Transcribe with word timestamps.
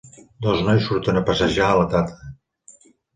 Dos 0.43 0.61
nois 0.67 0.85
surten 0.87 1.19
a 1.19 1.23
passejar 1.27 1.67
a 1.73 1.75
la 1.81 1.85
tarda. 1.91 2.31